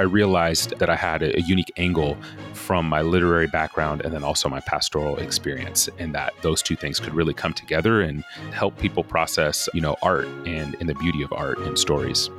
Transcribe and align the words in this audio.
I 0.00 0.04
realized 0.04 0.78
that 0.78 0.88
I 0.88 0.96
had 0.96 1.22
a, 1.22 1.36
a 1.36 1.42
unique 1.42 1.70
angle 1.76 2.16
from 2.54 2.86
my 2.86 3.02
literary 3.02 3.48
background 3.48 4.00
and 4.00 4.14
then 4.14 4.24
also 4.24 4.48
my 4.48 4.60
pastoral 4.60 5.18
experience, 5.18 5.90
and 5.98 6.14
that 6.14 6.32
those 6.40 6.62
two 6.62 6.74
things 6.74 6.98
could 6.98 7.12
really 7.12 7.34
come 7.34 7.52
together 7.52 8.00
and 8.00 8.24
help 8.50 8.78
people 8.78 9.04
process, 9.04 9.68
you 9.74 9.82
know, 9.82 9.98
art 10.00 10.24
and, 10.46 10.74
and 10.80 10.88
the 10.88 10.94
beauty 10.94 11.22
of 11.22 11.30
art 11.34 11.58
and 11.58 11.78
stories. 11.78 12.30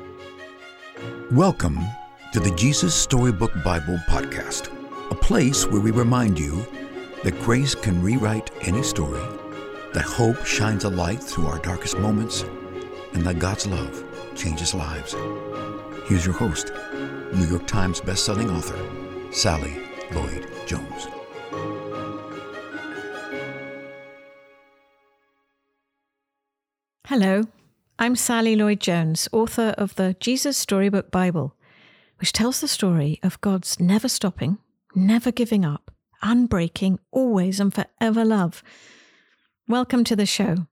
Welcome 1.29 1.77
to 2.33 2.39
the 2.39 2.49
Jesus 2.55 2.95
Storybook 2.95 3.53
Bible 3.63 3.99
Podcast, 4.09 4.71
a 5.11 5.15
place 5.15 5.67
where 5.67 5.81
we 5.81 5.91
remind 5.91 6.39
you 6.39 6.65
that 7.23 7.39
grace 7.41 7.75
can 7.75 8.01
rewrite 8.01 8.49
any 8.61 8.81
story, 8.81 9.21
that 9.93 10.01
hope 10.01 10.43
shines 10.47 10.83
a 10.83 10.89
light 10.89 11.21
through 11.21 11.45
our 11.45 11.59
darkest 11.59 11.99
moments, 11.99 12.41
and 13.13 13.23
that 13.23 13.37
God's 13.37 13.67
love 13.67 14.10
changes 14.35 14.73
lives. 14.73 15.15
Here's 16.05 16.25
your 16.25 16.35
host, 16.35 16.71
New 17.33 17.45
York 17.45 17.67
Times 17.67 18.01
bestselling 18.01 18.55
author, 18.55 18.79
Sally 19.31 19.77
Lloyd 20.11 20.47
Jones. 20.65 21.07
Hello, 27.07 27.43
I'm 27.99 28.15
Sally 28.15 28.55
Lloyd 28.55 28.79
Jones, 28.79 29.27
author 29.31 29.75
of 29.77 29.95
the 29.95 30.15
Jesus 30.19 30.57
Storybook 30.57 31.11
Bible, 31.11 31.55
which 32.19 32.31
tells 32.31 32.61
the 32.61 32.67
story 32.67 33.19
of 33.21 33.41
God's 33.41 33.79
never 33.79 34.07
stopping, 34.07 34.57
never 34.95 35.31
giving 35.31 35.65
up, 35.65 35.91
unbreaking, 36.23 36.99
always 37.11 37.59
and 37.59 37.73
forever 37.73 38.23
love. 38.23 38.63
Welcome 39.67 40.03
to 40.05 40.15
the 40.15 40.25
show. 40.25 40.67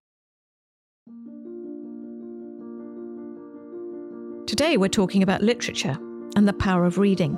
Today, 4.50 4.78
we're 4.78 4.90
talking 4.90 5.22
about 5.22 5.44
literature 5.44 5.96
and 6.36 6.48
the 6.48 6.54
power 6.54 6.84
of 6.84 6.98
reading, 6.98 7.38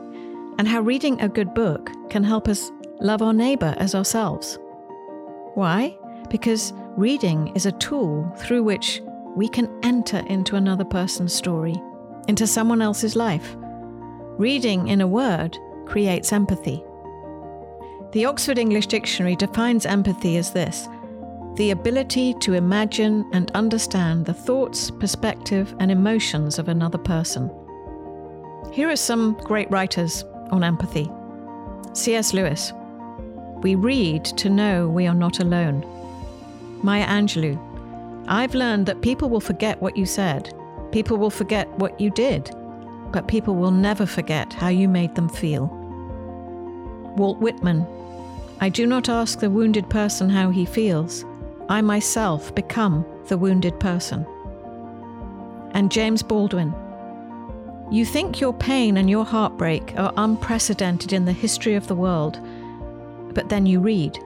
and 0.57 0.65
how 0.65 0.79
reading 0.79 1.19
a 1.19 1.27
good 1.27 1.53
book 1.53 1.89
can 2.09 2.23
help 2.23 2.47
us 2.47 2.71
love 3.01 3.21
our 3.21 3.33
neighbour 3.33 3.75
as 3.79 3.93
ourselves. 3.93 4.57
Why? 5.55 5.97
Because 6.29 6.71
reading 6.95 7.51
is 7.53 7.65
a 7.65 7.73
tool 7.73 8.33
through 8.37 8.63
which 8.63 9.01
we 9.35 9.49
can 9.49 9.69
enter 9.83 10.19
into 10.27 10.55
another 10.55 10.85
person's 10.85 11.33
story, 11.33 11.75
into 12.29 12.47
someone 12.47 12.81
else's 12.81 13.17
life. 13.17 13.57
Reading, 14.37 14.87
in 14.87 15.01
a 15.01 15.07
word, 15.07 15.57
creates 15.85 16.31
empathy. 16.31 16.81
The 18.13 18.23
Oxford 18.23 18.57
English 18.57 18.87
Dictionary 18.87 19.35
defines 19.35 19.85
empathy 19.85 20.37
as 20.37 20.53
this 20.53 20.87
the 21.55 21.71
ability 21.71 22.33
to 22.35 22.53
imagine 22.53 23.29
and 23.33 23.51
understand 23.51 24.25
the 24.25 24.33
thoughts, 24.33 24.89
perspective, 24.89 25.75
and 25.79 25.91
emotions 25.91 26.57
of 26.57 26.69
another 26.69 26.97
person. 26.97 27.51
Here 28.71 28.89
are 28.89 28.95
some 28.95 29.33
great 29.43 29.69
writers 29.69 30.23
on 30.51 30.63
empathy 30.63 31.09
C.S. 31.93 32.33
Lewis. 32.33 32.71
We 33.61 33.75
read 33.75 34.23
to 34.23 34.49
know 34.49 34.87
we 34.87 35.07
are 35.07 35.13
not 35.13 35.39
alone. 35.39 35.85
Maya 36.83 37.05
Angelou. 37.05 37.59
I've 38.27 38.55
learned 38.55 38.85
that 38.85 39.01
people 39.01 39.29
will 39.29 39.41
forget 39.41 39.81
what 39.81 39.97
you 39.97 40.05
said, 40.05 40.53
people 40.91 41.17
will 41.17 41.29
forget 41.29 41.69
what 41.79 41.99
you 41.99 42.09
did, 42.11 42.49
but 43.11 43.27
people 43.27 43.55
will 43.55 43.71
never 43.71 44.05
forget 44.05 44.53
how 44.53 44.69
you 44.69 44.87
made 44.87 45.15
them 45.15 45.27
feel. 45.27 45.67
Walt 47.17 47.39
Whitman. 47.39 47.85
I 48.61 48.69
do 48.69 48.85
not 48.85 49.09
ask 49.09 49.39
the 49.39 49.49
wounded 49.49 49.89
person 49.89 50.29
how 50.29 50.49
he 50.49 50.65
feels. 50.65 51.25
I 51.69 51.81
myself 51.81 52.53
become 52.53 53.05
the 53.27 53.37
wounded 53.37 53.79
person. 53.79 54.25
And 55.73 55.91
James 55.91 56.21
Baldwin. 56.21 56.73
You 57.91 58.05
think 58.05 58.39
your 58.39 58.53
pain 58.53 58.97
and 58.97 59.09
your 59.09 59.25
heartbreak 59.25 59.93
are 59.97 60.13
unprecedented 60.17 61.13
in 61.13 61.25
the 61.25 61.33
history 61.33 61.75
of 61.75 61.87
the 61.87 61.95
world, 61.95 62.39
but 63.33 63.49
then 63.49 63.65
you 63.65 63.79
read. 63.79 64.17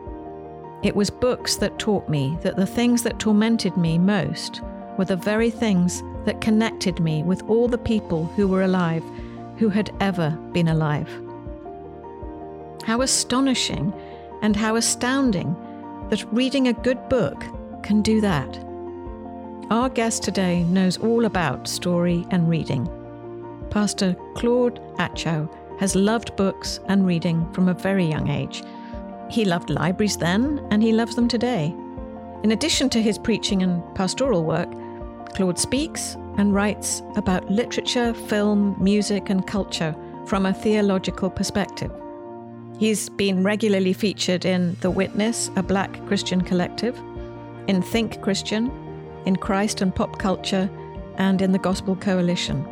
It 0.83 0.95
was 0.95 1.10
books 1.10 1.55
that 1.58 1.80
taught 1.80 2.08
me 2.08 2.37
that 2.43 2.58
the 2.58 2.67
things 2.67 3.02
that 3.04 3.20
tormented 3.20 3.76
me 3.76 3.98
most 3.98 4.61
were 4.98 5.05
the 5.05 5.15
very 5.15 5.49
things 5.49 6.04
that 6.26 6.42
connected 6.42 6.99
me 6.99 7.23
with 7.23 7.42
all 7.49 7.67
the 7.67 7.77
people 7.77 8.26
who 8.36 8.48
were 8.48 8.64
alive, 8.64 9.04
who 9.58 9.70
had 9.70 9.92
ever 9.99 10.30
been 10.52 10.67
alive. 10.67 11.10
How 12.83 13.02
astonishing 13.02 13.93
and 14.42 14.55
how 14.55 14.76
astounding 14.76 15.55
that 16.10 16.26
reading 16.32 16.67
a 16.67 16.73
good 16.73 17.10
book 17.10 17.43
can 17.83 18.02
do 18.02 18.21
that. 18.21 18.58
Our 19.71 19.89
guest 19.89 20.23
today 20.23 20.64
knows 20.64 20.98
all 20.98 21.26
about 21.26 21.67
story 21.67 22.26
and 22.30 22.48
reading. 22.48 22.88
Pastor 23.71 24.16
Claude 24.36 24.80
Atcho 24.98 25.49
has 25.80 25.95
loved 25.95 26.36
books 26.36 26.80
and 26.88 27.05
reading 27.05 27.52
from 27.52 27.67
a 27.67 27.73
very 27.73 28.05
young 28.05 28.30
age. 28.30 28.64
He 29.30 29.43
loved 29.43 29.70
libraries 29.70 30.17
then, 30.17 30.66
and 30.70 30.83
he 30.83 30.93
loves 30.93 31.16
them 31.16 31.27
today. 31.27 31.76
In 32.43 32.52
addition 32.52 32.89
to 32.92 33.02
his 33.02 33.17
preaching 33.17 33.64
and 33.64 33.83
pastoral 33.95 34.43
work, 34.43 34.70
Claude 35.33 35.58
speaks 35.58 36.16
and 36.37 36.54
writes 36.54 37.02
about 37.16 37.49
literature, 37.49 38.14
film, 38.14 38.76
music, 38.80 39.30
and 39.30 39.48
culture 39.48 39.95
from 40.27 40.45
a 40.45 40.54
theological 40.54 41.30
perspective. 41.30 41.92
He's 42.77 43.09
been 43.09 43.41
regularly 43.41 43.93
featured 43.93 44.43
in 44.43 44.75
The 44.81 44.91
Witness, 44.91 45.49
a 45.55 45.63
black 45.63 46.05
Christian 46.08 46.41
collective, 46.41 46.97
in 47.67 47.81
Think 47.81 48.21
Christian, 48.21 48.69
in 49.25 49.37
Christ 49.37 49.81
and 49.81 49.95
Pop 49.95 50.19
Culture, 50.19 50.69
and 51.17 51.41
in 51.41 51.53
the 51.53 51.58
Gospel 51.58 51.95
Coalition. 51.95 52.67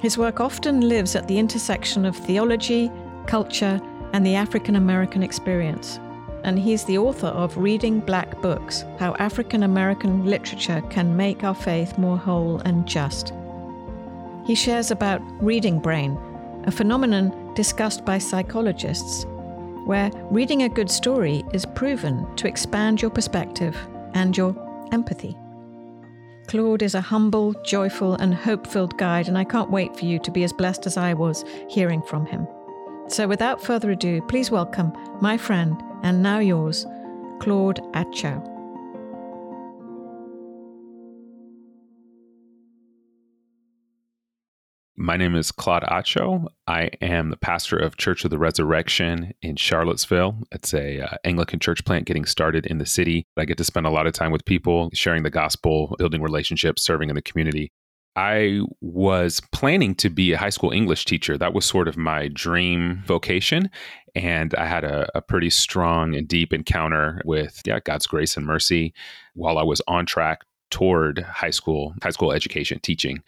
His 0.00 0.16
work 0.16 0.40
often 0.40 0.88
lives 0.88 1.14
at 1.14 1.28
the 1.28 1.38
intersection 1.38 2.06
of 2.06 2.16
theology, 2.16 2.90
culture, 3.26 3.80
and 4.14 4.24
the 4.24 4.34
African 4.34 4.76
American 4.76 5.22
experience. 5.22 6.00
And 6.44 6.58
he's 6.58 6.84
the 6.84 6.96
author 6.96 7.26
of 7.26 7.56
Reading 7.58 8.00
Black 8.00 8.40
Books 8.40 8.84
How 8.98 9.14
African 9.18 9.62
American 9.62 10.24
Literature 10.24 10.82
Can 10.88 11.16
Make 11.16 11.44
Our 11.44 11.54
Faith 11.54 11.98
More 11.98 12.16
Whole 12.16 12.60
and 12.60 12.86
Just. 12.86 13.34
He 14.46 14.54
shares 14.54 14.90
about 14.90 15.20
reading 15.42 15.80
brain, 15.80 16.16
a 16.64 16.70
phenomenon 16.70 17.45
discussed 17.56 18.04
by 18.04 18.18
psychologists, 18.18 19.24
where 19.86 20.10
reading 20.30 20.62
a 20.62 20.68
good 20.68 20.90
story 20.90 21.44
is 21.52 21.66
proven 21.66 22.26
to 22.36 22.46
expand 22.46 23.02
your 23.02 23.10
perspective 23.10 23.76
and 24.14 24.36
your 24.36 24.54
empathy. 24.92 25.36
Claude 26.46 26.82
is 26.82 26.94
a 26.94 27.00
humble, 27.00 27.52
joyful, 27.64 28.14
and 28.14 28.32
hope 28.32 28.66
filled 28.66 28.96
guide, 28.98 29.26
and 29.26 29.36
I 29.36 29.42
can't 29.42 29.70
wait 29.70 29.96
for 29.96 30.04
you 30.04 30.20
to 30.20 30.30
be 30.30 30.44
as 30.44 30.52
blessed 30.52 30.86
as 30.86 30.96
I 30.96 31.14
was 31.14 31.44
hearing 31.68 32.02
from 32.02 32.24
him. 32.26 32.46
So, 33.08 33.26
without 33.26 33.62
further 33.62 33.90
ado, 33.90 34.22
please 34.22 34.50
welcome 34.50 34.92
my 35.20 35.36
friend 35.36 35.82
and 36.04 36.22
now 36.22 36.38
yours, 36.38 36.86
Claude 37.40 37.80
Atcho. 37.94 38.55
My 44.98 45.18
name 45.18 45.36
is 45.36 45.52
Claude 45.52 45.82
Atcho. 45.82 46.46
I 46.66 46.88
am 47.02 47.28
the 47.28 47.36
pastor 47.36 47.76
of 47.76 47.98
Church 47.98 48.24
of 48.24 48.30
the 48.30 48.38
Resurrection 48.38 49.34
in 49.42 49.56
Charlottesville. 49.56 50.38
It's 50.52 50.72
a 50.72 51.02
uh, 51.02 51.16
Anglican 51.22 51.58
church 51.58 51.84
plant 51.84 52.06
getting 52.06 52.24
started 52.24 52.64
in 52.64 52.78
the 52.78 52.86
city. 52.86 53.26
I 53.36 53.44
get 53.44 53.58
to 53.58 53.64
spend 53.64 53.84
a 53.84 53.90
lot 53.90 54.06
of 54.06 54.14
time 54.14 54.32
with 54.32 54.46
people, 54.46 54.88
sharing 54.94 55.22
the 55.22 55.28
gospel, 55.28 55.94
building 55.98 56.22
relationships, 56.22 56.82
serving 56.82 57.10
in 57.10 57.14
the 57.14 57.20
community. 57.20 57.72
I 58.16 58.60
was 58.80 59.42
planning 59.52 59.94
to 59.96 60.08
be 60.08 60.32
a 60.32 60.38
high 60.38 60.48
school 60.48 60.72
English 60.72 61.04
teacher. 61.04 61.36
That 61.36 61.52
was 61.52 61.66
sort 61.66 61.88
of 61.88 61.98
my 61.98 62.28
dream 62.28 63.02
vocation. 63.04 63.68
And 64.14 64.54
I 64.54 64.64
had 64.64 64.84
a, 64.84 65.06
a 65.14 65.20
pretty 65.20 65.50
strong 65.50 66.16
and 66.16 66.26
deep 66.26 66.54
encounter 66.54 67.20
with 67.26 67.60
yeah, 67.66 67.80
God's 67.80 68.06
grace 68.06 68.38
and 68.38 68.46
mercy 68.46 68.94
while 69.34 69.58
I 69.58 69.62
was 69.62 69.82
on 69.86 70.06
track 70.06 70.40
toward 70.70 71.18
high 71.18 71.50
school, 71.50 71.94
high 72.02 72.10
school 72.10 72.32
education 72.32 72.80
teaching 72.82 73.22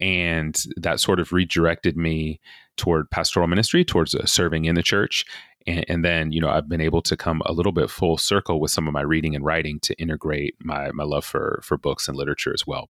and 0.00 0.62
that 0.76 1.00
sort 1.00 1.20
of 1.20 1.32
redirected 1.32 1.96
me 1.96 2.40
toward 2.76 3.10
pastoral 3.10 3.46
ministry 3.46 3.84
towards 3.84 4.14
uh, 4.14 4.24
serving 4.26 4.64
in 4.64 4.74
the 4.74 4.82
church. 4.82 5.24
And, 5.66 5.84
and, 5.88 6.04
then 6.04 6.32
you 6.32 6.40
know 6.40 6.48
i've 6.48 6.68
been 6.68 6.80
able 6.80 7.02
to 7.02 7.16
come 7.16 7.42
a 7.44 7.52
little 7.52 7.72
bit 7.72 7.90
full 7.90 8.16
circle 8.16 8.60
with 8.60 8.70
some 8.70 8.86
of 8.86 8.94
my 8.94 9.02
reading 9.02 9.34
and 9.34 9.44
writing 9.44 9.80
to 9.80 9.94
integrate 10.00 10.54
my 10.60 10.90
my 10.92 11.04
love 11.04 11.24
for 11.24 11.60
for 11.62 11.76
books 11.76 12.08
and 12.08 12.16
literature 12.16 12.54
as 12.54 12.66
well 12.66 12.88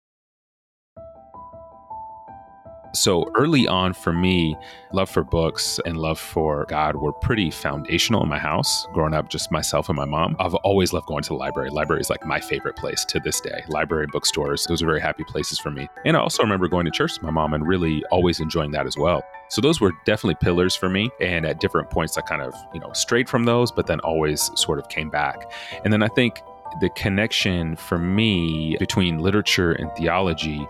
so 2.95 3.29
early 3.35 3.67
on 3.67 3.93
for 3.93 4.13
me, 4.13 4.57
love 4.93 5.09
for 5.09 5.23
books 5.23 5.79
and 5.85 5.97
love 5.97 6.19
for 6.19 6.65
God 6.69 6.95
were 6.95 7.13
pretty 7.13 7.51
foundational 7.51 8.23
in 8.23 8.29
my 8.29 8.39
house. 8.39 8.87
Growing 8.93 9.13
up, 9.13 9.29
just 9.29 9.51
myself 9.51 9.89
and 9.89 9.95
my 9.95 10.05
mom. 10.05 10.35
I've 10.39 10.55
always 10.55 10.93
loved 10.93 11.07
going 11.07 11.23
to 11.23 11.29
the 11.29 11.35
library. 11.35 11.69
Library 11.69 12.01
is 12.01 12.09
like 12.09 12.25
my 12.25 12.39
favorite 12.39 12.75
place 12.75 13.05
to 13.05 13.19
this 13.19 13.39
day. 13.41 13.63
Library, 13.67 14.07
bookstores, 14.07 14.65
those 14.65 14.81
are 14.81 14.85
very 14.85 15.01
happy 15.01 15.23
places 15.23 15.59
for 15.59 15.71
me. 15.71 15.87
And 16.05 16.15
I 16.15 16.19
also 16.19 16.43
remember 16.43 16.67
going 16.67 16.85
to 16.85 16.91
church 16.91 17.13
with 17.13 17.23
my 17.23 17.31
mom 17.31 17.53
and 17.53 17.67
really 17.67 18.03
always 18.11 18.39
enjoying 18.39 18.71
that 18.71 18.87
as 18.87 18.97
well. 18.97 19.23
So 19.49 19.61
those 19.61 19.79
were 19.79 19.91
definitely 20.05 20.35
pillars 20.35 20.75
for 20.75 20.89
me. 20.89 21.09
And 21.19 21.45
at 21.45 21.59
different 21.59 21.89
points, 21.89 22.17
I 22.17 22.21
kind 22.21 22.41
of, 22.41 22.53
you 22.73 22.79
know, 22.79 22.91
strayed 22.93 23.29
from 23.29 23.45
those, 23.45 23.71
but 23.71 23.87
then 23.87 23.99
always 24.01 24.51
sort 24.55 24.79
of 24.79 24.89
came 24.89 25.09
back. 25.09 25.51
And 25.83 25.93
then 25.93 26.01
I 26.01 26.07
think 26.07 26.41
the 26.81 26.89
connection 26.89 27.75
for 27.75 27.97
me 27.97 28.75
between 28.79 29.19
literature 29.19 29.71
and 29.71 29.91
theology 29.95 30.67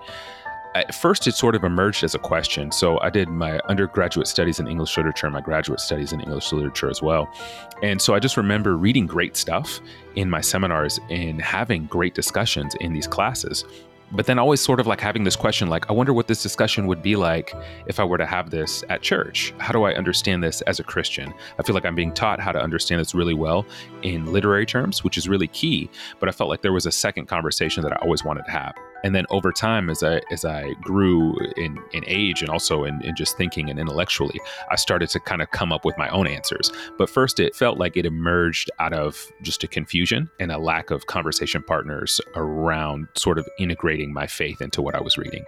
at 0.75 0.93
first, 0.93 1.25
it 1.25 1.33
sort 1.35 1.55
of 1.55 1.63
emerged 1.63 2.03
as 2.03 2.13
a 2.15 2.19
question. 2.19 2.69
So 2.71 2.99
I 2.99 3.09
did 3.09 3.29
my 3.29 3.59
undergraduate 3.69 4.27
studies 4.27 4.59
in 4.59 4.67
English 4.67 4.95
literature 4.97 5.29
my 5.29 5.41
graduate 5.41 5.79
studies 5.79 6.11
in 6.11 6.19
English 6.19 6.51
literature 6.51 6.89
as 6.89 7.01
well. 7.01 7.33
And 7.81 8.01
so 8.01 8.13
I 8.13 8.19
just 8.19 8.35
remember 8.35 8.75
reading 8.75 9.07
great 9.07 9.37
stuff 9.37 9.79
in 10.15 10.29
my 10.29 10.41
seminars 10.41 10.99
and 11.09 11.41
having 11.41 11.85
great 11.85 12.13
discussions 12.13 12.75
in 12.81 12.93
these 12.93 13.07
classes 13.07 13.63
but 14.11 14.27
then 14.27 14.37
always 14.37 14.61
sort 14.61 14.79
of 14.79 14.85
like 14.85 15.01
having 15.01 15.23
this 15.23 15.35
question 15.35 15.67
like 15.67 15.89
i 15.89 15.93
wonder 15.93 16.13
what 16.13 16.27
this 16.27 16.43
discussion 16.43 16.85
would 16.85 17.01
be 17.01 17.15
like 17.15 17.53
if 17.87 17.99
i 17.99 18.03
were 18.03 18.19
to 18.19 18.25
have 18.25 18.51
this 18.51 18.83
at 18.89 19.01
church 19.01 19.51
how 19.57 19.73
do 19.73 19.83
i 19.83 19.93
understand 19.93 20.43
this 20.43 20.61
as 20.61 20.79
a 20.79 20.83
christian 20.83 21.33
i 21.57 21.63
feel 21.63 21.73
like 21.73 21.85
i'm 21.85 21.95
being 21.95 22.13
taught 22.13 22.39
how 22.39 22.51
to 22.51 22.61
understand 22.61 23.01
this 23.01 23.15
really 23.15 23.33
well 23.33 23.65
in 24.03 24.31
literary 24.31 24.65
terms 24.65 25.03
which 25.03 25.17
is 25.17 25.27
really 25.27 25.47
key 25.47 25.89
but 26.19 26.29
i 26.29 26.31
felt 26.31 26.49
like 26.49 26.61
there 26.61 26.71
was 26.71 26.85
a 26.85 26.91
second 26.91 27.25
conversation 27.25 27.81
that 27.81 27.91
i 27.93 27.95
always 27.97 28.23
wanted 28.23 28.45
to 28.45 28.51
have 28.51 28.75
and 29.03 29.15
then 29.15 29.25
over 29.29 29.51
time 29.51 29.89
as 29.89 30.03
i 30.03 30.21
as 30.31 30.45
i 30.45 30.71
grew 30.81 31.35
in 31.57 31.77
in 31.93 32.03
age 32.07 32.41
and 32.41 32.49
also 32.49 32.83
in, 32.83 33.01
in 33.01 33.15
just 33.15 33.37
thinking 33.37 33.69
and 33.69 33.79
intellectually 33.79 34.39
i 34.71 34.75
started 34.75 35.09
to 35.09 35.19
kind 35.19 35.41
of 35.41 35.51
come 35.51 35.71
up 35.71 35.85
with 35.85 35.97
my 35.97 36.09
own 36.09 36.27
answers. 36.27 36.71
But 36.97 37.09
first 37.09 37.39
it 37.39 37.55
felt 37.55 37.77
like 37.77 37.97
it 37.97 38.05
emerged 38.05 38.69
out 38.79 38.93
of 38.93 39.31
just 39.41 39.63
a 39.63 39.67
confusion 39.67 40.29
and 40.39 40.51
a 40.51 40.57
lack 40.57 40.91
of 40.91 41.07
conversation 41.07 41.63
partners 41.63 42.21
around 42.35 43.07
sort 43.15 43.37
of 43.37 43.47
integrating 43.59 44.13
my 44.13 44.27
faith 44.27 44.61
into 44.61 44.81
what 44.81 44.95
i 44.95 45.01
was 45.01 45.17
reading 45.17 45.45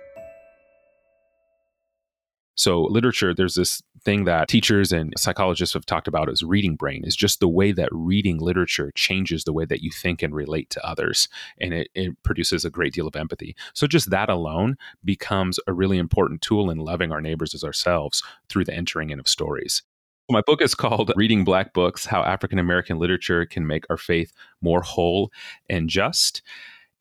so, 2.57 2.81
literature, 2.81 3.35
there's 3.35 3.53
this 3.53 3.83
thing 4.03 4.25
that 4.25 4.47
teachers 4.47 4.91
and 4.91 5.13
psychologists 5.15 5.75
have 5.75 5.85
talked 5.85 6.07
about 6.07 6.27
as 6.27 6.41
reading 6.41 6.75
brain, 6.75 7.03
is 7.05 7.15
just 7.15 7.39
the 7.39 7.47
way 7.47 7.71
that 7.71 7.89
reading 7.91 8.39
literature 8.39 8.91
changes 8.95 9.43
the 9.43 9.53
way 9.53 9.63
that 9.65 9.83
you 9.83 9.91
think 9.91 10.23
and 10.23 10.33
relate 10.33 10.71
to 10.71 10.83
others. 10.83 11.29
And 11.61 11.71
it, 11.71 11.89
it 11.93 12.21
produces 12.23 12.65
a 12.65 12.71
great 12.71 12.93
deal 12.93 13.07
of 13.07 13.15
empathy. 13.15 13.55
So, 13.73 13.85
just 13.85 14.09
that 14.09 14.29
alone 14.29 14.75
becomes 15.05 15.59
a 15.67 15.73
really 15.73 15.99
important 15.99 16.41
tool 16.41 16.71
in 16.71 16.79
loving 16.79 17.11
our 17.11 17.21
neighbors 17.21 17.53
as 17.53 17.63
ourselves 17.63 18.23
through 18.49 18.65
the 18.65 18.73
entering 18.73 19.11
in 19.11 19.19
of 19.19 19.27
stories. 19.27 19.83
My 20.27 20.41
book 20.41 20.61
is 20.63 20.73
called 20.75 21.13
Reading 21.15 21.43
Black 21.43 21.73
Books 21.73 22.07
How 22.07 22.23
African 22.23 22.57
American 22.57 22.97
Literature 22.97 23.45
Can 23.45 23.67
Make 23.67 23.85
Our 23.91 23.97
Faith 23.97 24.33
More 24.61 24.81
Whole 24.81 25.31
and 25.69 25.89
Just. 25.91 26.41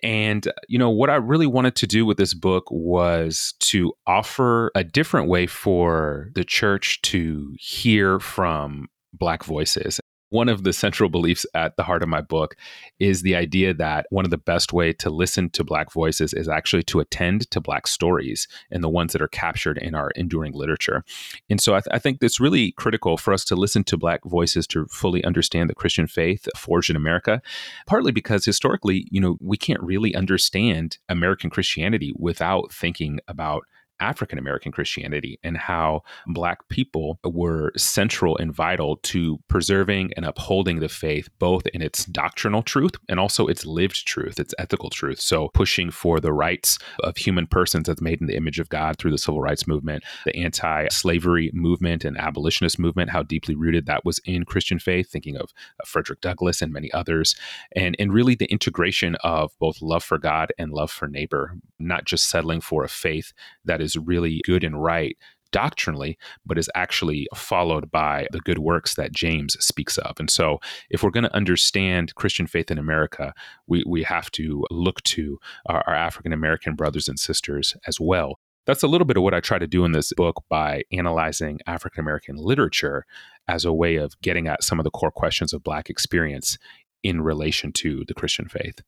And, 0.02 0.46
uh, 0.46 0.52
you 0.68 0.78
know, 0.78 0.90
what 0.90 1.10
I 1.10 1.16
really 1.16 1.46
wanted 1.46 1.74
to 1.76 1.86
do 1.86 2.04
with 2.04 2.18
this 2.18 2.34
book 2.34 2.64
was 2.70 3.54
to 3.60 3.92
offer 4.06 4.70
a 4.74 4.84
different 4.84 5.28
way 5.28 5.46
for 5.46 6.30
the 6.34 6.44
church 6.44 7.00
to 7.02 7.54
hear 7.58 8.20
from 8.20 8.88
Black 9.12 9.44
voices 9.44 10.00
one 10.30 10.48
of 10.48 10.64
the 10.64 10.72
central 10.72 11.08
beliefs 11.08 11.46
at 11.54 11.76
the 11.76 11.82
heart 11.82 12.02
of 12.02 12.08
my 12.08 12.20
book 12.20 12.56
is 12.98 13.22
the 13.22 13.36
idea 13.36 13.72
that 13.74 14.06
one 14.10 14.24
of 14.24 14.30
the 14.30 14.36
best 14.36 14.72
way 14.72 14.92
to 14.92 15.10
listen 15.10 15.50
to 15.50 15.64
black 15.64 15.92
voices 15.92 16.32
is 16.32 16.48
actually 16.48 16.82
to 16.84 17.00
attend 17.00 17.50
to 17.50 17.60
black 17.60 17.86
stories 17.86 18.48
and 18.70 18.82
the 18.82 18.88
ones 18.88 19.12
that 19.12 19.22
are 19.22 19.28
captured 19.28 19.78
in 19.78 19.94
our 19.94 20.10
enduring 20.16 20.52
literature. 20.52 21.04
And 21.48 21.60
so 21.60 21.74
I, 21.74 21.80
th- 21.80 21.94
I 21.94 21.98
think 21.98 22.18
it's 22.20 22.40
really 22.40 22.72
critical 22.72 23.16
for 23.16 23.32
us 23.32 23.44
to 23.44 23.56
listen 23.56 23.84
to 23.84 23.96
black 23.96 24.24
voices 24.24 24.66
to 24.68 24.86
fully 24.86 25.24
understand 25.24 25.68
the 25.68 25.74
christian 25.74 26.06
faith 26.06 26.48
forged 26.56 26.90
in 26.90 26.96
america 26.96 27.40
partly 27.86 28.12
because 28.12 28.44
historically 28.44 29.06
you 29.10 29.20
know 29.20 29.36
we 29.40 29.56
can't 29.56 29.82
really 29.82 30.14
understand 30.14 30.98
american 31.08 31.50
christianity 31.50 32.12
without 32.16 32.72
thinking 32.72 33.18
about 33.28 33.64
African 34.00 34.38
American 34.38 34.72
Christianity 34.72 35.38
and 35.42 35.56
how 35.56 36.02
Black 36.26 36.68
people 36.68 37.18
were 37.24 37.72
central 37.76 38.36
and 38.36 38.52
vital 38.52 38.96
to 39.04 39.38
preserving 39.48 40.12
and 40.16 40.24
upholding 40.24 40.80
the 40.80 40.88
faith, 40.88 41.28
both 41.38 41.66
in 41.68 41.82
its 41.82 42.04
doctrinal 42.06 42.62
truth 42.62 42.92
and 43.08 43.18
also 43.18 43.46
its 43.46 43.64
lived 43.64 44.06
truth, 44.06 44.38
its 44.38 44.54
ethical 44.58 44.90
truth. 44.90 45.20
So, 45.20 45.48
pushing 45.48 45.90
for 45.90 46.20
the 46.20 46.32
rights 46.32 46.78
of 47.00 47.16
human 47.16 47.46
persons 47.46 47.88
as 47.88 48.00
made 48.00 48.20
in 48.20 48.26
the 48.26 48.36
image 48.36 48.58
of 48.58 48.68
God 48.68 48.98
through 48.98 49.10
the 49.12 49.18
civil 49.18 49.40
rights 49.40 49.66
movement, 49.66 50.04
the 50.24 50.36
anti 50.36 50.88
slavery 50.88 51.50
movement 51.54 52.04
and 52.04 52.18
abolitionist 52.18 52.78
movement, 52.78 53.10
how 53.10 53.22
deeply 53.22 53.54
rooted 53.54 53.86
that 53.86 54.04
was 54.04 54.20
in 54.24 54.44
Christian 54.44 54.78
faith, 54.78 55.10
thinking 55.10 55.36
of 55.36 55.52
uh, 55.80 55.84
Frederick 55.86 56.20
Douglass 56.20 56.62
and 56.62 56.72
many 56.72 56.92
others, 56.92 57.34
and, 57.74 57.96
and 57.98 58.12
really 58.12 58.34
the 58.34 58.50
integration 58.50 59.16
of 59.22 59.52
both 59.58 59.80
love 59.80 60.04
for 60.04 60.18
God 60.18 60.52
and 60.58 60.72
love 60.72 60.90
for 60.90 61.08
neighbor, 61.08 61.54
not 61.78 62.04
just 62.04 62.28
settling 62.28 62.60
for 62.60 62.84
a 62.84 62.88
faith 62.88 63.32
that 63.64 63.80
is 63.80 63.85
is 63.86 63.96
really 63.96 64.42
good 64.44 64.64
and 64.64 64.82
right 64.82 65.16
doctrinally, 65.52 66.18
but 66.44 66.58
is 66.58 66.68
actually 66.74 67.26
followed 67.34 67.90
by 67.90 68.26
the 68.32 68.40
good 68.40 68.58
works 68.58 68.94
that 68.96 69.12
James 69.12 69.56
speaks 69.64 69.96
of. 69.96 70.16
And 70.18 70.30
so, 70.30 70.58
if 70.90 71.02
we're 71.02 71.10
going 71.10 71.24
to 71.24 71.34
understand 71.34 72.14
Christian 72.14 72.46
faith 72.46 72.70
in 72.70 72.78
America, 72.78 73.32
we, 73.66 73.82
we 73.86 74.02
have 74.02 74.30
to 74.32 74.66
look 74.70 75.02
to 75.04 75.38
our, 75.66 75.82
our 75.86 75.94
African 75.94 76.32
American 76.32 76.74
brothers 76.74 77.08
and 77.08 77.18
sisters 77.18 77.74
as 77.86 77.98
well. 77.98 78.38
That's 78.66 78.82
a 78.82 78.88
little 78.88 79.06
bit 79.06 79.16
of 79.16 79.22
what 79.22 79.34
I 79.34 79.40
try 79.40 79.58
to 79.58 79.66
do 79.66 79.84
in 79.84 79.92
this 79.92 80.12
book 80.12 80.42
by 80.48 80.82
analyzing 80.92 81.60
African 81.66 82.00
American 82.00 82.36
literature 82.36 83.06
as 83.48 83.64
a 83.64 83.72
way 83.72 83.96
of 83.96 84.20
getting 84.20 84.48
at 84.48 84.64
some 84.64 84.80
of 84.80 84.84
the 84.84 84.90
core 84.90 85.12
questions 85.12 85.52
of 85.52 85.62
Black 85.62 85.88
experience 85.88 86.58
in 87.04 87.22
relation 87.22 87.72
to 87.72 88.04
the 88.08 88.14
Christian 88.14 88.48
faith 88.48 88.82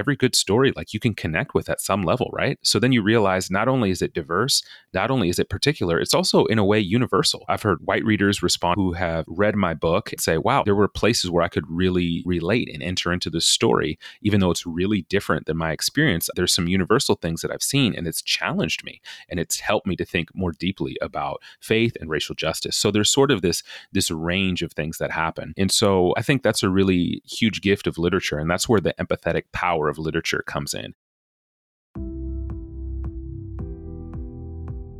every 0.00 0.16
good 0.16 0.34
story 0.34 0.72
like 0.74 0.94
you 0.94 1.00
can 1.00 1.14
connect 1.14 1.54
with 1.54 1.68
at 1.68 1.80
some 1.80 2.02
level 2.02 2.30
right? 2.32 2.58
So 2.62 2.78
then 2.78 2.92
you 2.92 3.02
realize 3.02 3.50
not 3.50 3.68
only 3.68 3.90
is 3.90 4.02
it 4.02 4.14
diverse 4.14 4.62
not 4.94 5.10
only 5.10 5.28
is 5.28 5.38
it 5.38 5.50
particular 5.50 6.00
it's 6.00 6.14
also 6.14 6.46
in 6.46 6.58
a 6.58 6.64
way 6.64 6.80
universal. 6.80 7.44
I've 7.48 7.62
heard 7.62 7.80
white 7.84 8.04
readers 8.04 8.42
respond 8.42 8.76
who 8.76 8.92
have 8.92 9.24
read 9.28 9.56
my 9.56 9.74
book 9.74 10.12
and 10.12 10.20
say 10.20 10.38
wow 10.38 10.62
there 10.62 10.74
were 10.74 10.88
places 10.88 11.30
where 11.30 11.42
i 11.42 11.48
could 11.48 11.64
really 11.68 12.22
relate 12.24 12.68
and 12.72 12.82
enter 12.82 13.12
into 13.12 13.30
the 13.30 13.40
story 13.40 13.98
even 14.22 14.40
though 14.40 14.50
it's 14.50 14.66
really 14.66 15.02
different 15.02 15.46
than 15.46 15.56
my 15.56 15.72
experience. 15.72 16.28
There's 16.34 16.54
some 16.54 16.68
universal 16.68 17.16
things 17.16 17.42
that 17.42 17.50
i've 17.50 17.62
seen 17.62 17.94
and 17.94 18.06
it's 18.06 18.22
challenged 18.22 18.84
me 18.84 19.00
and 19.28 19.38
it's 19.38 19.60
helped 19.60 19.86
me 19.86 19.96
to 19.96 20.04
think 20.04 20.34
more 20.34 20.52
deeply 20.52 20.96
about 21.02 21.42
faith 21.60 21.96
and 22.00 22.08
racial 22.08 22.34
justice. 22.34 22.76
So 22.76 22.90
there's 22.90 23.10
sort 23.10 23.30
of 23.30 23.42
this 23.42 23.62
this 23.92 24.10
range 24.10 24.62
of 24.62 24.72
things 24.72 24.98
that 24.98 25.10
happen. 25.10 25.52
And 25.58 25.70
so 25.70 26.14
i 26.16 26.22
think 26.22 26.42
that's 26.42 26.62
a 26.62 26.70
really 26.70 27.22
huge 27.24 27.60
gift 27.60 27.86
of 27.86 27.98
literature 27.98 28.38
and 28.38 28.50
that's 28.50 28.68
where 28.68 28.80
the 28.80 28.94
empathetic 28.98 29.44
power 29.52 29.70
power 29.80 29.89
of 29.90 29.98
literature 29.98 30.42
comes 30.46 30.72
in. 30.72 30.94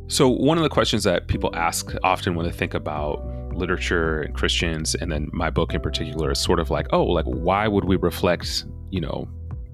So, 0.07 0.27
one 0.27 0.57
of 0.57 0.63
the 0.63 0.69
questions 0.69 1.05
that 1.05 1.29
people 1.29 1.55
ask 1.55 1.93
often 2.03 2.35
when 2.35 2.45
they 2.45 2.51
think 2.51 2.73
about 2.73 3.25
literature 3.53 4.21
and 4.21 4.35
Christians, 4.35 4.93
and 4.93 5.09
then 5.09 5.29
my 5.31 5.49
book 5.49 5.73
in 5.73 5.79
particular, 5.79 6.31
is 6.31 6.39
sort 6.39 6.59
of 6.59 6.69
like, 6.69 6.87
oh, 6.91 7.05
like, 7.05 7.25
why 7.25 7.67
would 7.67 7.85
we 7.85 7.95
reflect, 7.95 8.65
you 8.89 8.99
know, 8.99 9.27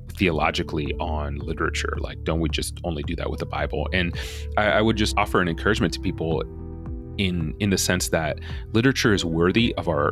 theologically 0.10 0.94
on 1.00 1.38
literature? 1.38 1.98
Like, 2.00 2.24
don't 2.24 2.40
we 2.40 2.50
just 2.50 2.80
only 2.84 3.02
do 3.02 3.16
that 3.16 3.32
with 3.32 3.40
the 3.40 3.48
Bible? 3.48 3.90
And 3.94 4.16
I, 4.58 4.66
I 4.74 4.82
would 4.82 4.96
just 4.96 5.18
offer 5.18 5.42
an 5.42 5.48
encouragement 5.48 5.94
to 5.96 6.00
people 6.00 6.44
in 7.18 7.56
in 7.60 7.72
the 7.72 7.78
sense 7.78 8.10
that 8.10 8.40
literature 8.74 9.14
is 9.14 9.26
worthy 9.26 9.74
of 9.76 9.88
our 9.88 10.12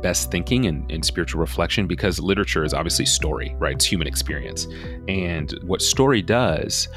best 0.00 0.30
thinking 0.30 0.66
and, 0.66 0.90
and, 0.90 1.04
spiritual 1.04 1.40
reflection 1.40 1.86
because 1.86 2.18
literature 2.18 2.64
is 2.64 2.74
obviously 2.74 3.06
story, 3.06 3.54
right? 3.58 3.74
It's 3.74 3.84
human 3.84 4.06
experience. 4.06 4.66
And 5.08 5.52
what 5.62 5.82
story 5.82 6.22
does 6.22 6.88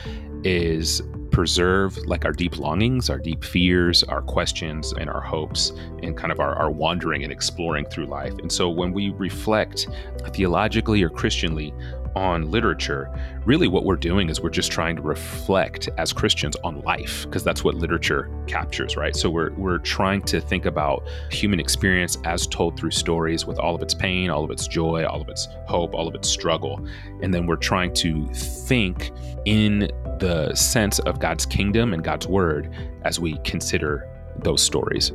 is 0.44 1.02
preserve 1.32 1.98
like 2.06 2.24
our 2.24 2.32
deep 2.32 2.58
longings, 2.58 3.10
our 3.10 3.20
deep 3.20 3.44
fears, 3.44 4.04
our 4.04 4.22
questions, 4.22 4.94
and 4.94 5.10
our 5.10 5.20
hopes, 5.20 5.72
and 6.02 6.16
kind 6.16 6.32
of 6.32 6.40
our, 6.40 6.56
our 6.56 6.72
wandering 6.72 7.24
and 7.24 7.32
exploring 7.32 7.86
through 7.86 8.06
life. 8.06 8.34
And 8.40 8.50
so 8.52 8.70
when 8.70 8.94
we 8.94 9.10
reflect 9.10 9.88
theologically 10.30 11.04
or 11.04 11.10
Christianly 11.10 11.74
on 12.16 12.50
literature, 12.50 13.10
really 13.46 13.68
what 13.68 13.84
we're 13.84 13.96
doing 13.96 14.30
is 14.30 14.42
we're 14.42 14.50
just 14.50 14.72
trying 14.72 14.96
to 14.96 15.02
reflect 15.02 15.90
as 15.98 16.14
Christians 16.14 16.56
on 16.64 16.82
life, 16.82 17.26
because 17.26 17.44
that's 17.44 17.64
what 17.64 17.76
literature 17.76 18.30
captures, 18.48 18.96
right? 18.96 19.16
So 19.16 19.30
we're, 19.30 19.52
we're 19.54 19.80
trying 19.80 20.22
to 20.24 20.40
think 20.40 20.66
about 20.66 21.04
human 21.30 21.60
experience 21.60 22.18
as 22.24 22.48
told 22.48 22.80
through 22.80 22.92
stories 22.92 23.46
with 23.46 23.60
all 23.60 23.76
of 23.76 23.82
its 23.82 23.94
pain, 23.94 24.30
all 24.30 24.44
of 24.44 24.52
its 24.52 24.68
joy, 24.68 25.06
all 25.06 25.22
of 25.22 25.30
its 25.30 25.48
hope, 25.68 25.94
all 25.94 26.08
of 26.08 26.16
its 26.16 26.30
struggle. 26.30 26.86
And 27.22 27.34
then 27.34 27.48
we're 27.48 27.56
trying 27.58 27.94
to 27.96 28.28
think 28.34 29.12
in 29.46 29.92
the 30.20 30.54
sense 30.56 31.00
of 31.00 31.20
God's 31.20 31.46
kingdom 31.46 31.94
and 31.94 32.04
God's 32.04 32.28
word 32.28 32.74
as 33.04 33.20
we 33.20 33.38
consider 33.40 34.10
those 34.38 34.62
stories. 34.62 35.12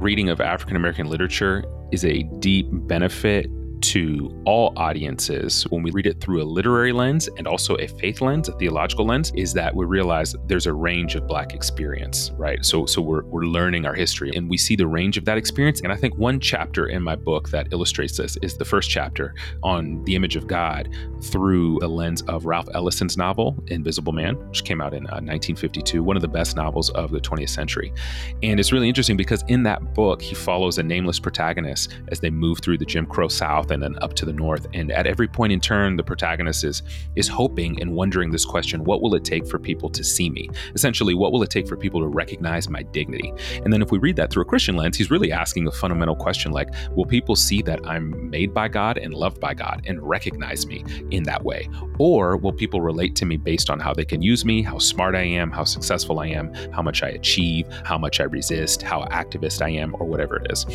Reading 0.00 0.28
of 0.28 0.40
African 0.40 0.76
American 0.76 1.08
literature 1.08 1.64
is 1.90 2.04
a 2.04 2.22
deep 2.38 2.68
benefit 2.70 3.50
to 3.82 4.42
all 4.44 4.72
audiences 4.76 5.64
when 5.70 5.82
we 5.82 5.90
read 5.90 6.06
it 6.06 6.20
through 6.20 6.42
a 6.42 6.44
literary 6.44 6.92
lens 6.92 7.28
and 7.36 7.46
also 7.46 7.74
a 7.76 7.86
faith 7.86 8.20
lens, 8.20 8.48
a 8.48 8.52
theological 8.52 9.06
lens, 9.06 9.32
is 9.34 9.52
that 9.54 9.74
we 9.74 9.84
realize 9.84 10.34
there's 10.46 10.66
a 10.66 10.72
range 10.72 11.14
of 11.14 11.26
black 11.26 11.54
experience, 11.54 12.30
right? 12.36 12.64
So 12.64 12.86
so 12.86 13.00
we're 13.00 13.24
we're 13.24 13.44
learning 13.44 13.86
our 13.86 13.94
history 13.94 14.30
and 14.34 14.48
we 14.48 14.56
see 14.56 14.76
the 14.76 14.86
range 14.86 15.16
of 15.16 15.24
that 15.24 15.38
experience. 15.38 15.80
And 15.80 15.92
I 15.92 15.96
think 15.96 16.16
one 16.16 16.40
chapter 16.40 16.86
in 16.86 17.02
my 17.02 17.16
book 17.16 17.50
that 17.50 17.68
illustrates 17.72 18.16
this 18.16 18.36
is 18.42 18.56
the 18.56 18.64
first 18.64 18.90
chapter 18.90 19.34
on 19.62 20.02
the 20.04 20.14
image 20.14 20.36
of 20.36 20.46
God 20.46 20.88
through 21.22 21.78
the 21.80 21.88
lens 21.88 22.22
of 22.22 22.46
Ralph 22.46 22.68
Ellison's 22.74 23.16
novel 23.16 23.62
Invisible 23.68 24.12
Man, 24.12 24.34
which 24.48 24.64
came 24.64 24.80
out 24.80 24.94
in 24.94 25.06
uh, 25.06 25.20
1952, 25.20 26.02
one 26.02 26.16
of 26.16 26.22
the 26.22 26.28
best 26.28 26.56
novels 26.56 26.90
of 26.90 27.10
the 27.10 27.20
20th 27.20 27.50
century. 27.50 27.92
And 28.42 28.58
it's 28.58 28.72
really 28.72 28.88
interesting 28.88 29.16
because 29.16 29.44
in 29.48 29.62
that 29.64 29.94
book 29.94 30.22
he 30.22 30.34
follows 30.34 30.78
a 30.78 30.82
nameless 30.82 31.18
protagonist 31.18 31.94
as 32.08 32.20
they 32.20 32.30
move 32.30 32.60
through 32.60 32.78
the 32.78 32.84
Jim 32.84 33.06
Crow 33.06 33.28
South 33.28 33.67
south 33.68 33.74
and 33.74 33.82
then 33.82 34.02
up 34.02 34.14
to 34.14 34.24
the 34.24 34.32
north. 34.32 34.66
And 34.74 34.90
at 34.92 35.06
every 35.06 35.28
point 35.28 35.52
in 35.52 35.60
turn, 35.60 35.96
the 35.96 36.02
protagonist 36.02 36.64
is 36.64 36.82
is 37.16 37.28
hoping 37.28 37.80
and 37.80 37.94
wondering 37.94 38.30
this 38.30 38.44
question: 38.44 38.84
What 38.84 39.02
will 39.02 39.14
it 39.14 39.24
take 39.24 39.46
for 39.46 39.58
people 39.58 39.90
to 39.90 40.04
see 40.04 40.30
me? 40.30 40.48
Essentially, 40.74 41.14
what 41.14 41.32
will 41.32 41.42
it 41.42 41.50
take 41.50 41.68
for 41.68 41.76
people 41.76 42.00
to 42.00 42.08
recognize 42.08 42.68
my 42.68 42.82
dignity? 42.82 43.32
And 43.64 43.72
then 43.72 43.82
if 43.82 43.90
we 43.90 43.98
read 43.98 44.16
that 44.16 44.30
through 44.30 44.42
a 44.42 44.46
Christian 44.46 44.76
lens, 44.76 44.96
he's 44.96 45.10
really 45.10 45.32
asking 45.32 45.66
a 45.66 45.72
fundamental 45.72 46.16
question 46.16 46.52
like, 46.52 46.68
Will 46.90 47.06
people 47.06 47.36
see 47.36 47.62
that 47.62 47.80
I'm 47.86 48.30
made 48.30 48.54
by 48.54 48.68
God 48.68 48.98
and 48.98 49.14
loved 49.14 49.40
by 49.40 49.54
God 49.54 49.82
and 49.86 50.02
recognize 50.02 50.66
me 50.66 50.84
in 51.10 51.24
that 51.24 51.44
way? 51.44 51.68
Or 51.98 52.36
will 52.36 52.52
people 52.52 52.80
relate 52.80 53.16
to 53.16 53.26
me 53.26 53.36
based 53.36 53.70
on 53.70 53.80
how 53.80 53.92
they 53.92 54.04
can 54.04 54.22
use 54.22 54.44
me, 54.44 54.62
how 54.62 54.78
smart 54.78 55.14
I 55.14 55.22
am, 55.22 55.50
how 55.50 55.64
successful 55.64 56.20
I 56.20 56.28
am, 56.28 56.52
how 56.72 56.82
much 56.82 57.02
I 57.02 57.08
achieve, 57.08 57.66
how 57.84 57.98
much 57.98 58.20
I 58.20 58.24
resist, 58.24 58.82
how 58.82 59.04
activist 59.06 59.62
I 59.62 59.70
am, 59.70 59.94
or 59.98 60.06
whatever 60.06 60.36
it 60.36 60.52
is? 60.52 60.66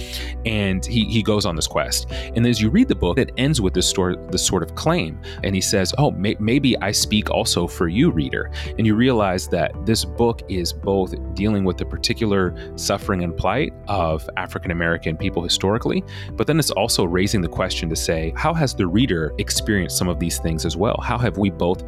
And 0.46 0.86
he, 0.86 1.06
he 1.06 1.24
goes 1.24 1.46
on 1.46 1.56
this 1.56 1.68
quest. 1.68 2.12
And 2.36 2.46
as 2.46 2.62
you 2.62 2.70
read 2.70 2.83
the 2.88 2.96
book, 2.96 3.18
it 3.18 3.32
ends 3.38 3.62
with 3.62 3.74
this, 3.74 3.94
this 4.32 4.46
sort 4.46 4.64
of 4.64 4.76
claim. 4.76 5.20
And 5.44 5.56
he 5.56 5.62
says, 5.62 5.94
Oh, 5.98 6.12
may, 6.12 6.36
maybe 6.40 6.78
I 6.80 6.92
speak 6.92 7.30
also 7.30 7.68
for 7.68 7.88
you, 7.88 8.12
reader. 8.12 8.52
And 8.78 8.86
you 8.86 8.96
realize 8.96 9.48
that 9.50 9.86
this 9.86 10.06
book 10.06 10.42
is 10.50 10.74
both 10.74 11.16
dealing 11.34 11.64
with 11.64 11.78
the 11.78 11.86
particular 11.86 12.56
suffering 12.78 13.24
and 13.24 13.36
plight 13.36 13.74
of 13.88 14.30
African 14.38 14.72
American 14.72 15.18
people 15.18 15.44
historically, 15.44 16.04
but 16.34 16.48
then 16.48 16.60
it's 16.60 16.72
also 16.72 17.04
raising 17.04 17.42
the 17.42 17.48
question 17.48 17.90
to 17.90 17.96
say, 17.96 18.34
how 18.36 18.54
has 18.54 18.74
the 18.74 18.88
reader 18.88 19.34
experienced 19.38 19.98
some 19.98 20.08
of 20.08 20.20
these 20.20 20.40
things 20.40 20.66
as 20.66 20.78
well? 20.78 21.00
How 21.02 21.18
have 21.18 21.38
we 21.38 21.50
both 21.50 21.84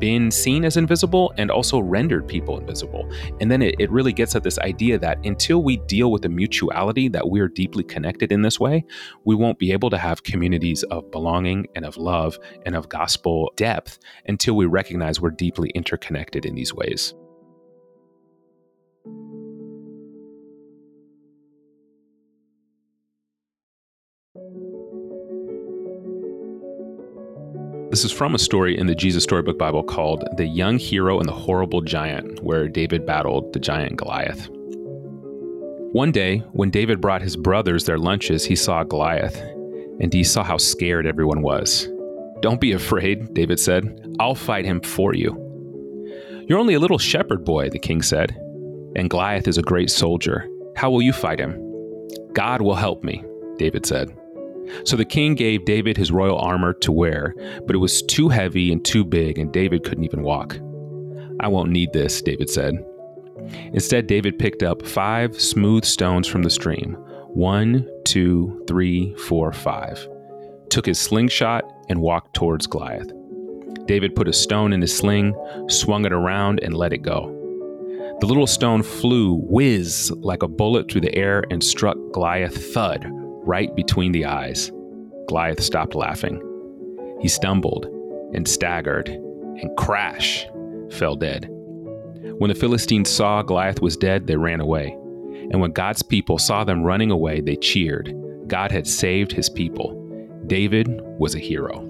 been 0.00 0.30
seen 0.30 0.64
as 0.64 0.76
invisible 0.76 1.32
and 1.36 1.50
also 1.50 1.78
rendered 1.78 2.26
people 2.26 2.58
invisible. 2.58 3.08
And 3.40 3.50
then 3.50 3.62
it, 3.62 3.74
it, 3.78 3.90
really 3.90 4.12
gets 4.12 4.34
at 4.34 4.42
this 4.42 4.58
idea 4.60 4.98
that 4.98 5.18
until 5.24 5.62
we 5.62 5.76
deal 5.76 6.10
with 6.10 6.22
the 6.22 6.28
mutuality 6.28 7.08
that 7.08 7.28
we're 7.28 7.48
deeply 7.48 7.84
connected 7.84 8.32
in 8.32 8.42
this 8.42 8.58
way, 8.58 8.84
we 9.24 9.34
won't 9.34 9.58
be 9.58 9.72
able 9.72 9.90
to 9.90 9.98
have 9.98 10.22
communities 10.22 10.82
of 10.84 11.10
belonging 11.10 11.66
and 11.74 11.84
of 11.84 11.96
love 11.96 12.38
and 12.64 12.74
of 12.74 12.88
gospel 12.88 13.52
depth 13.56 13.98
until 14.26 14.54
we 14.54 14.66
recognize 14.66 15.20
we're 15.20 15.30
deeply 15.30 15.70
interconnected 15.70 16.46
in 16.46 16.54
these 16.54 16.72
ways. 16.72 17.14
This 27.90 28.04
is 28.04 28.12
from 28.12 28.36
a 28.36 28.38
story 28.38 28.78
in 28.78 28.86
the 28.86 28.94
Jesus 28.94 29.24
Storybook 29.24 29.58
Bible 29.58 29.82
called 29.82 30.22
The 30.36 30.46
Young 30.46 30.78
Hero 30.78 31.18
and 31.18 31.28
the 31.28 31.32
Horrible 31.32 31.80
Giant, 31.80 32.40
where 32.40 32.68
David 32.68 33.04
battled 33.04 33.52
the 33.52 33.58
giant 33.58 33.96
Goliath. 33.96 34.48
One 35.90 36.12
day, 36.12 36.38
when 36.52 36.70
David 36.70 37.00
brought 37.00 37.20
his 37.20 37.36
brothers 37.36 37.86
their 37.86 37.98
lunches, 37.98 38.44
he 38.44 38.54
saw 38.54 38.84
Goliath, 38.84 39.36
and 40.00 40.12
he 40.12 40.22
saw 40.22 40.44
how 40.44 40.56
scared 40.56 41.04
everyone 41.04 41.42
was. 41.42 41.88
Don't 42.38 42.60
be 42.60 42.70
afraid, 42.70 43.34
David 43.34 43.58
said. 43.58 44.14
I'll 44.20 44.36
fight 44.36 44.64
him 44.64 44.80
for 44.82 45.12
you. 45.12 45.34
You're 46.46 46.60
only 46.60 46.74
a 46.74 46.80
little 46.80 46.96
shepherd 46.96 47.44
boy, 47.44 47.70
the 47.70 47.80
king 47.80 48.02
said, 48.02 48.30
and 48.94 49.10
Goliath 49.10 49.48
is 49.48 49.58
a 49.58 49.62
great 49.62 49.90
soldier. 49.90 50.48
How 50.76 50.92
will 50.92 51.02
you 51.02 51.12
fight 51.12 51.40
him? 51.40 51.58
God 52.34 52.62
will 52.62 52.76
help 52.76 53.02
me, 53.02 53.24
David 53.58 53.84
said. 53.84 54.16
So 54.84 54.96
the 54.96 55.04
king 55.04 55.34
gave 55.34 55.64
David 55.64 55.96
his 55.96 56.12
royal 56.12 56.38
armor 56.38 56.72
to 56.74 56.92
wear, 56.92 57.34
but 57.66 57.74
it 57.74 57.78
was 57.80 58.02
too 58.02 58.28
heavy 58.28 58.72
and 58.72 58.84
too 58.84 59.04
big, 59.04 59.38
and 59.38 59.52
David 59.52 59.84
couldn't 59.84 60.04
even 60.04 60.22
walk. 60.22 60.58
I 61.40 61.48
won't 61.48 61.70
need 61.70 61.92
this, 61.92 62.20
David 62.20 62.50
said. 62.50 62.84
Instead, 63.72 64.06
David 64.06 64.38
picked 64.38 64.62
up 64.62 64.86
five 64.86 65.40
smooth 65.40 65.84
stones 65.84 66.26
from 66.26 66.42
the 66.42 66.50
stream 66.50 66.96
one, 67.32 67.88
two, 68.04 68.64
three, 68.66 69.14
four, 69.14 69.52
five, 69.52 70.06
took 70.68 70.86
his 70.86 70.98
slingshot, 70.98 71.64
and 71.88 72.00
walked 72.00 72.34
towards 72.34 72.66
Goliath. 72.66 73.10
David 73.86 74.14
put 74.14 74.28
a 74.28 74.32
stone 74.32 74.72
in 74.72 74.80
his 74.80 74.96
sling, 74.96 75.34
swung 75.68 76.04
it 76.04 76.12
around, 76.12 76.60
and 76.62 76.76
let 76.76 76.92
it 76.92 77.02
go. 77.02 77.36
The 78.20 78.26
little 78.26 78.46
stone 78.46 78.82
flew 78.82 79.34
whiz 79.44 80.10
like 80.18 80.42
a 80.42 80.48
bullet 80.48 80.90
through 80.90 81.00
the 81.02 81.14
air 81.14 81.44
and 81.50 81.62
struck 81.62 81.96
Goliath 82.12 82.72
thud 82.74 83.04
right 83.50 83.74
between 83.74 84.12
the 84.12 84.24
eyes. 84.24 84.70
Goliath 85.26 85.60
stopped 85.60 85.96
laughing. 85.96 86.40
He 87.20 87.26
stumbled 87.26 87.86
and 88.32 88.46
staggered 88.46 89.08
and 89.08 89.76
crash 89.76 90.46
fell 90.92 91.16
dead. 91.16 91.48
When 92.38 92.48
the 92.48 92.54
Philistines 92.54 93.10
saw 93.10 93.42
Goliath 93.42 93.82
was 93.82 93.96
dead, 93.96 94.28
they 94.28 94.36
ran 94.36 94.60
away. 94.60 94.96
And 95.50 95.60
when 95.60 95.72
God's 95.72 96.00
people 96.00 96.38
saw 96.38 96.62
them 96.62 96.84
running 96.84 97.10
away, 97.10 97.40
they 97.40 97.56
cheered. 97.56 98.14
God 98.46 98.70
had 98.70 98.86
saved 98.86 99.32
his 99.32 99.50
people. 99.50 99.96
David 100.46 101.00
was 101.18 101.34
a 101.34 101.40
hero. 101.40 101.84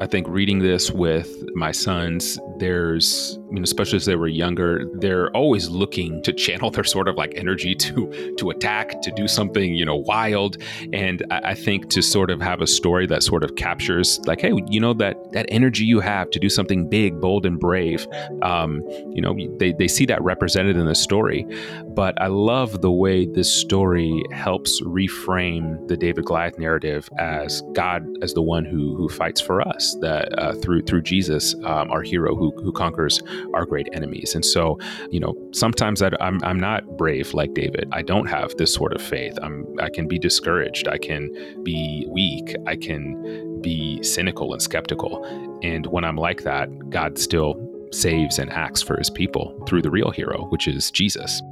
I 0.00 0.06
think 0.06 0.26
reading 0.28 0.58
this 0.58 0.90
with 0.90 1.28
my 1.54 1.70
sons, 1.70 2.40
there's, 2.58 3.38
you 3.50 3.56
know, 3.56 3.62
especially 3.62 3.96
as 3.96 4.06
they 4.06 4.16
were 4.16 4.28
younger, 4.28 4.84
they're 4.94 5.30
always 5.30 5.68
looking 5.68 6.22
to 6.22 6.32
channel 6.32 6.70
their 6.80 6.84
sort 6.84 7.08
of 7.08 7.16
like 7.16 7.32
energy 7.36 7.74
to 7.74 8.34
to 8.38 8.50
attack, 8.50 9.02
to 9.02 9.10
do 9.12 9.26
something, 9.28 9.74
you 9.74 9.84
know, 9.84 9.96
wild. 9.96 10.56
And 10.92 11.24
I, 11.30 11.50
I 11.50 11.54
think 11.54 11.90
to 11.90 12.02
sort 12.02 12.30
of 12.30 12.40
have 12.40 12.60
a 12.60 12.66
story 12.66 13.06
that 13.06 13.22
sort 13.22 13.42
of 13.42 13.56
captures, 13.56 14.20
like, 14.26 14.40
hey, 14.40 14.52
you 14.68 14.80
know, 14.80 14.94
that 14.94 15.32
that 15.32 15.46
energy 15.48 15.84
you 15.84 16.00
have 16.00 16.30
to 16.30 16.38
do 16.38 16.48
something 16.48 16.88
big, 16.88 17.20
bold, 17.20 17.46
and 17.46 17.58
brave. 17.58 18.06
Um, 18.42 18.82
you 19.12 19.20
know, 19.20 19.36
they 19.58 19.72
they 19.72 19.88
see 19.88 20.06
that 20.06 20.22
represented 20.22 20.76
in 20.76 20.86
the 20.86 20.94
story. 20.94 21.46
But 21.86 22.20
I 22.20 22.28
love 22.28 22.80
the 22.80 22.90
way 22.90 23.26
this 23.26 23.52
story 23.52 24.22
helps 24.32 24.80
reframe 24.82 25.86
the 25.88 25.96
David 25.96 26.24
Goliath 26.24 26.58
narrative 26.58 27.08
as 27.18 27.62
God 27.72 28.06
as 28.22 28.34
the 28.34 28.42
one 28.42 28.64
who 28.64 28.94
who 28.96 29.08
fights 29.08 29.40
for 29.40 29.66
us 29.66 29.96
that 30.00 30.38
uh, 30.38 30.54
through 30.54 30.82
through 30.82 31.02
Jesus, 31.02 31.54
um, 31.64 31.90
our 31.90 32.02
hero 32.02 32.34
who 32.34 32.52
who 32.62 32.72
conquers 32.72 33.20
our 33.54 33.64
great 33.64 33.88
enemies. 33.92 34.34
And 34.34 34.44
so, 34.44 34.78
you 35.10 35.20
know, 35.20 35.34
sometimes 35.52 36.02
I, 36.02 36.10
I'm 36.20 36.40
I'm 36.42 36.58
not 36.58 36.96
brave 36.96 37.34
like 37.34 37.54
David. 37.54 37.88
I 37.92 38.02
don't 38.02 38.26
have 38.26 38.56
this 38.56 38.72
sort 38.72 38.92
of 38.92 39.02
faith. 39.02 39.38
I'm 39.42 39.66
I 39.80 39.90
can 39.90 40.08
be 40.08 40.18
discouraged. 40.18 40.88
I 40.88 40.98
can 40.98 41.30
be 41.62 42.06
weak. 42.08 42.54
I 42.66 42.76
can 42.76 43.60
be 43.60 44.02
cynical 44.02 44.52
and 44.52 44.62
skeptical. 44.62 45.24
And 45.62 45.86
when 45.86 46.04
I'm 46.04 46.16
like 46.16 46.42
that, 46.42 46.90
God 46.90 47.18
still 47.18 47.54
saves 47.92 48.38
and 48.38 48.50
acts 48.52 48.82
for 48.82 48.96
his 48.96 49.10
people 49.10 49.62
through 49.66 49.82
the 49.82 49.90
real 49.90 50.10
hero, 50.10 50.46
which 50.48 50.68
is 50.68 50.90
Jesus. 50.90 51.42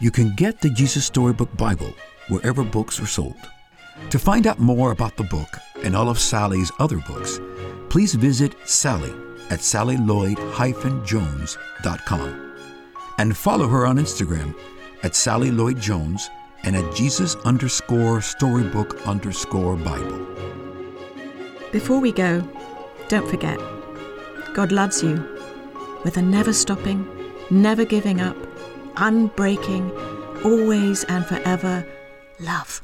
You 0.00 0.10
can 0.10 0.34
get 0.34 0.60
the 0.60 0.70
Jesus 0.70 1.04
Storybook 1.06 1.56
Bible 1.56 1.94
wherever 2.28 2.62
books 2.62 3.00
are 3.00 3.06
sold. 3.06 3.36
To 4.10 4.18
find 4.18 4.46
out 4.46 4.58
more 4.58 4.90
about 4.90 5.16
the 5.16 5.24
book 5.24 5.48
and 5.82 5.94
all 5.94 6.08
of 6.08 6.18
Sally's 6.18 6.72
other 6.78 6.98
books, 6.98 7.38
please 7.94 8.14
visit 8.16 8.56
Sally 8.64 9.14
at 9.50 9.60
sallylloyd-jones.com 9.60 12.52
and 13.18 13.36
follow 13.36 13.68
her 13.68 13.86
on 13.86 13.98
Instagram 13.98 14.52
at 15.04 15.14
Sally 15.14 15.50
and 15.50 16.74
at 16.74 16.96
Jesus 16.96 17.36
underscore 17.44 18.20
storybook 18.20 19.06
underscore 19.06 19.76
Bible. 19.76 20.26
Before 21.70 22.00
we 22.00 22.10
go, 22.10 22.42
don't 23.06 23.30
forget, 23.30 23.60
God 24.54 24.72
loves 24.72 25.00
you 25.00 25.24
with 26.02 26.16
a 26.16 26.22
never 26.22 26.52
stopping, 26.52 27.06
never 27.48 27.84
giving 27.84 28.20
up, 28.20 28.36
unbreaking, 28.96 29.92
always 30.44 31.04
and 31.04 31.24
forever 31.24 31.86
love. 32.40 32.83